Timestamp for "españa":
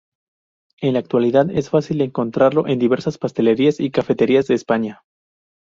4.55-5.03